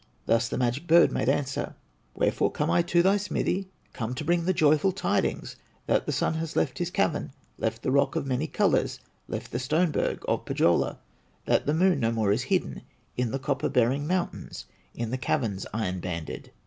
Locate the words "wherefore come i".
2.15-2.81